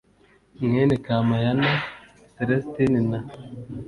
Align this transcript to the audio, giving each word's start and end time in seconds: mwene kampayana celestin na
mwene 0.63 0.95
kampayana 1.05 1.69
celestin 2.33 2.93
na 3.09 3.19